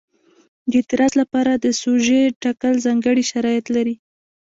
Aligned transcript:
د 0.69 0.71
اعتراض 0.79 1.13
لپاره 1.21 1.51
د 1.55 1.65
سوژې 1.81 2.21
ټاکل 2.43 2.73
ځانګړي 2.85 3.23
شرایط 3.31 3.65
لري. 3.75 3.95